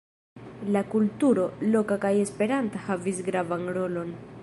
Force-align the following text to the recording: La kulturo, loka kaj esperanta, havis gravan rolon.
La 0.75 0.81
kulturo, 0.93 1.45
loka 1.75 1.99
kaj 2.07 2.13
esperanta, 2.25 2.85
havis 2.91 3.25
gravan 3.31 3.75
rolon. 3.81 4.15